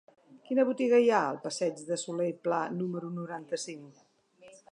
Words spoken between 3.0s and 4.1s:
noranta-cinc?